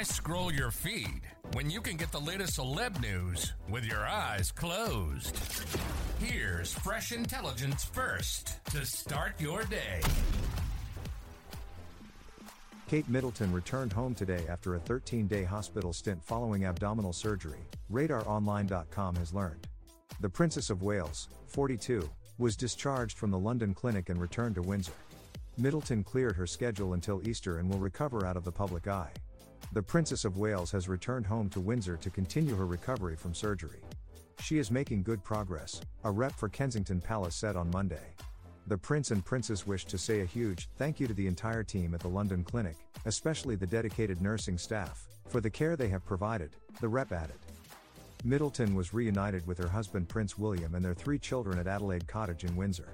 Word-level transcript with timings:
Why 0.00 0.04
scroll 0.04 0.50
your 0.50 0.70
feed 0.70 1.20
when 1.52 1.68
you 1.68 1.82
can 1.82 1.98
get 1.98 2.10
the 2.10 2.18
latest 2.18 2.58
celeb 2.58 3.02
news 3.02 3.52
with 3.68 3.84
your 3.84 4.00
eyes 4.00 4.50
closed? 4.50 5.38
Here's 6.18 6.72
fresh 6.72 7.12
intelligence 7.12 7.84
first 7.84 8.64
to 8.70 8.86
start 8.86 9.38
your 9.38 9.62
day. 9.64 10.00
Kate 12.88 13.06
Middleton 13.10 13.52
returned 13.52 13.92
home 13.92 14.14
today 14.14 14.46
after 14.48 14.74
a 14.74 14.78
13 14.78 15.26
day 15.26 15.44
hospital 15.44 15.92
stint 15.92 16.24
following 16.24 16.64
abdominal 16.64 17.12
surgery, 17.12 17.60
RadarOnline.com 17.92 19.16
has 19.16 19.34
learned. 19.34 19.68
The 20.20 20.30
Princess 20.30 20.70
of 20.70 20.80
Wales, 20.80 21.28
42, 21.48 22.08
was 22.38 22.56
discharged 22.56 23.18
from 23.18 23.30
the 23.30 23.38
London 23.38 23.74
clinic 23.74 24.08
and 24.08 24.18
returned 24.18 24.54
to 24.54 24.62
Windsor. 24.62 24.92
Middleton 25.58 26.02
cleared 26.02 26.36
her 26.36 26.46
schedule 26.46 26.94
until 26.94 27.28
Easter 27.28 27.58
and 27.58 27.68
will 27.68 27.80
recover 27.80 28.24
out 28.24 28.38
of 28.38 28.44
the 28.44 28.52
public 28.52 28.88
eye. 28.88 29.10
The 29.72 29.82
Princess 29.82 30.24
of 30.24 30.36
Wales 30.36 30.72
has 30.72 30.88
returned 30.88 31.26
home 31.26 31.48
to 31.50 31.60
Windsor 31.60 31.96
to 31.98 32.10
continue 32.10 32.54
her 32.56 32.66
recovery 32.66 33.16
from 33.16 33.34
surgery. 33.34 33.80
She 34.42 34.58
is 34.58 34.70
making 34.70 35.02
good 35.02 35.22
progress, 35.22 35.80
a 36.04 36.10
rep 36.10 36.32
for 36.32 36.48
Kensington 36.48 37.00
Palace 37.00 37.34
said 37.34 37.56
on 37.56 37.70
Monday. 37.70 38.14
The 38.66 38.78
Prince 38.78 39.10
and 39.10 39.24
Princess 39.24 39.66
wished 39.66 39.88
to 39.88 39.98
say 39.98 40.20
a 40.20 40.24
huge 40.24 40.68
thank 40.76 41.00
you 41.00 41.06
to 41.06 41.14
the 41.14 41.26
entire 41.26 41.62
team 41.62 41.94
at 41.94 42.00
the 42.00 42.08
London 42.08 42.44
Clinic, 42.44 42.76
especially 43.04 43.56
the 43.56 43.66
dedicated 43.66 44.20
nursing 44.20 44.58
staff, 44.58 45.06
for 45.28 45.40
the 45.40 45.50
care 45.50 45.76
they 45.76 45.88
have 45.88 46.04
provided, 46.04 46.50
the 46.80 46.88
rep 46.88 47.12
added. 47.12 47.38
Middleton 48.24 48.74
was 48.74 48.92
reunited 48.92 49.46
with 49.46 49.58
her 49.58 49.68
husband 49.68 50.08
Prince 50.08 50.36
William 50.36 50.74
and 50.74 50.84
their 50.84 50.94
three 50.94 51.18
children 51.18 51.58
at 51.58 51.66
Adelaide 51.66 52.06
Cottage 52.06 52.44
in 52.44 52.54
Windsor. 52.56 52.92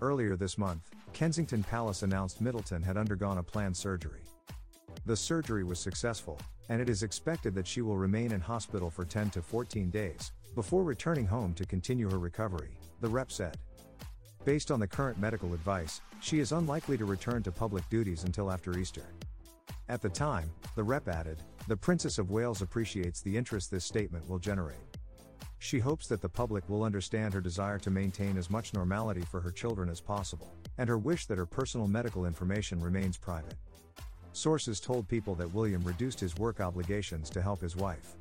Earlier 0.00 0.34
this 0.34 0.58
month, 0.58 0.90
Kensington 1.12 1.62
Palace 1.62 2.02
announced 2.02 2.40
Middleton 2.40 2.82
had 2.82 2.96
undergone 2.96 3.38
a 3.38 3.42
planned 3.42 3.76
surgery. 3.76 4.20
The 5.06 5.16
surgery 5.16 5.64
was 5.64 5.78
successful, 5.78 6.38
and 6.68 6.80
it 6.80 6.88
is 6.88 7.02
expected 7.02 7.54
that 7.54 7.66
she 7.66 7.80
will 7.80 7.96
remain 7.96 8.32
in 8.32 8.40
hospital 8.40 8.90
for 8.90 9.04
10 9.04 9.30
to 9.30 9.42
14 9.42 9.90
days, 9.90 10.32
before 10.54 10.84
returning 10.84 11.26
home 11.26 11.54
to 11.54 11.64
continue 11.64 12.10
her 12.10 12.18
recovery, 12.18 12.76
the 13.00 13.08
rep 13.08 13.32
said. 13.32 13.56
Based 14.44 14.70
on 14.70 14.78
the 14.78 14.86
current 14.86 15.18
medical 15.18 15.54
advice, 15.54 16.00
she 16.20 16.38
is 16.38 16.52
unlikely 16.52 16.98
to 16.98 17.04
return 17.06 17.42
to 17.44 17.52
public 17.52 17.88
duties 17.88 18.24
until 18.24 18.50
after 18.50 18.78
Easter. 18.78 19.04
At 19.88 20.02
the 20.02 20.08
time, 20.08 20.50
the 20.76 20.84
rep 20.84 21.08
added, 21.08 21.38
the 21.66 21.76
Princess 21.76 22.18
of 22.18 22.30
Wales 22.30 22.62
appreciates 22.62 23.20
the 23.20 23.36
interest 23.36 23.70
this 23.70 23.84
statement 23.84 24.28
will 24.28 24.38
generate. 24.38 24.78
She 25.58 25.78
hopes 25.78 26.06
that 26.08 26.22
the 26.22 26.28
public 26.28 26.68
will 26.68 26.84
understand 26.84 27.34
her 27.34 27.40
desire 27.40 27.78
to 27.80 27.90
maintain 27.90 28.38
as 28.38 28.50
much 28.50 28.72
normality 28.72 29.22
for 29.22 29.40
her 29.40 29.50
children 29.50 29.88
as 29.88 30.00
possible, 30.00 30.54
and 30.78 30.88
her 30.88 30.98
wish 30.98 31.26
that 31.26 31.38
her 31.38 31.46
personal 31.46 31.86
medical 31.86 32.24
information 32.24 32.80
remains 32.80 33.16
private. 33.16 33.56
Sources 34.32 34.80
told 34.80 35.08
people 35.08 35.34
that 35.34 35.52
William 35.52 35.82
reduced 35.82 36.20
his 36.20 36.36
work 36.36 36.60
obligations 36.60 37.30
to 37.30 37.42
help 37.42 37.60
his 37.60 37.76
wife. 37.76 38.14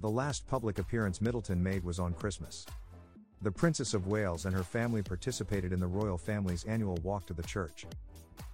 The 0.00 0.10
last 0.10 0.46
public 0.48 0.78
appearance 0.78 1.20
Middleton 1.20 1.62
made 1.62 1.84
was 1.84 1.98
on 1.98 2.14
Christmas. 2.14 2.66
The 3.42 3.52
Princess 3.52 3.94
of 3.94 4.08
Wales 4.08 4.46
and 4.46 4.54
her 4.54 4.64
family 4.64 5.02
participated 5.02 5.72
in 5.72 5.80
the 5.80 5.86
royal 5.86 6.18
family's 6.18 6.64
annual 6.64 6.98
walk 7.02 7.26
to 7.26 7.34
the 7.34 7.42
church. 7.42 7.86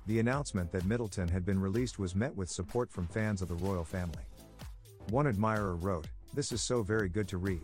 The 0.06 0.18
announcement 0.20 0.70
that 0.72 0.84
Middleton 0.84 1.28
had 1.28 1.46
been 1.46 1.60
released 1.60 1.98
was 1.98 2.14
met 2.14 2.36
with 2.36 2.50
support 2.50 2.90
from 2.90 3.06
fans 3.06 3.40
of 3.40 3.48
the 3.48 3.54
royal 3.54 3.84
family. 3.84 4.24
One 5.08 5.26
admirer 5.26 5.76
wrote, 5.76 6.06
This 6.34 6.52
is 6.52 6.60
so 6.60 6.82
very 6.82 7.08
good 7.08 7.28
to 7.28 7.38
read. 7.38 7.62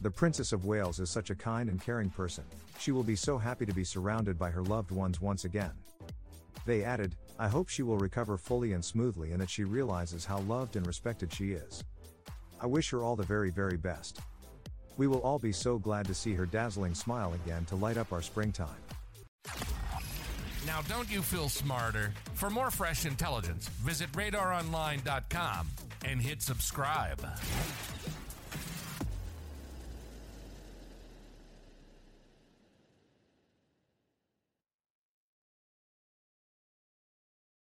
The 0.00 0.10
Princess 0.10 0.52
of 0.52 0.64
Wales 0.64 1.00
is 1.00 1.10
such 1.10 1.30
a 1.30 1.34
kind 1.34 1.68
and 1.68 1.80
caring 1.80 2.10
person, 2.10 2.44
she 2.82 2.90
will 2.90 3.04
be 3.04 3.14
so 3.14 3.38
happy 3.38 3.64
to 3.64 3.72
be 3.72 3.84
surrounded 3.84 4.36
by 4.36 4.50
her 4.50 4.62
loved 4.62 4.90
ones 4.90 5.20
once 5.20 5.44
again. 5.44 5.70
They 6.66 6.82
added, 6.82 7.14
I 7.38 7.48
hope 7.48 7.68
she 7.68 7.82
will 7.82 7.98
recover 7.98 8.36
fully 8.36 8.72
and 8.72 8.84
smoothly 8.84 9.32
and 9.32 9.40
that 9.40 9.50
she 9.50 9.64
realizes 9.64 10.24
how 10.24 10.38
loved 10.40 10.76
and 10.76 10.86
respected 10.86 11.32
she 11.32 11.52
is. 11.52 11.82
I 12.60 12.66
wish 12.66 12.90
her 12.90 13.02
all 13.02 13.16
the 13.16 13.24
very, 13.24 13.50
very 13.50 13.76
best. 13.76 14.20
We 14.96 15.06
will 15.06 15.20
all 15.20 15.38
be 15.38 15.52
so 15.52 15.78
glad 15.78 16.06
to 16.06 16.14
see 16.14 16.34
her 16.34 16.46
dazzling 16.46 16.94
smile 16.94 17.34
again 17.34 17.64
to 17.66 17.76
light 17.76 17.96
up 17.96 18.12
our 18.12 18.22
springtime. 18.22 18.68
Now, 20.66 20.82
don't 20.82 21.10
you 21.10 21.22
feel 21.22 21.48
smarter? 21.48 22.12
For 22.34 22.48
more 22.48 22.70
fresh 22.70 23.04
intelligence, 23.04 23.68
visit 23.68 24.12
radaronline.com 24.12 25.68
and 26.04 26.20
hit 26.20 26.40
subscribe. 26.40 27.20